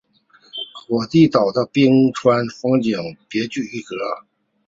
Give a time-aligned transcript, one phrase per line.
[0.73, 3.95] 火地岛的冰川风光别具一格。